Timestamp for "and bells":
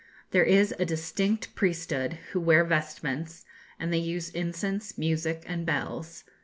5.45-6.23